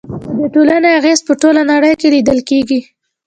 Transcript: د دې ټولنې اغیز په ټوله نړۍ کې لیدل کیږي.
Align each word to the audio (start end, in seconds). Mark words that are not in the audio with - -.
د 0.37 0.37
دې 0.37 0.45
ټولنې 0.55 0.89
اغیز 0.99 1.19
په 1.27 1.33
ټوله 1.41 1.61
نړۍ 1.71 1.93
کې 1.99 2.07
لیدل 2.13 2.39
کیږي. 2.49 2.79